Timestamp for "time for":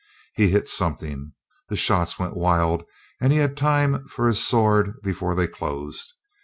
3.55-4.27